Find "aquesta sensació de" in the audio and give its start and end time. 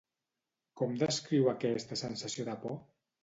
1.51-2.57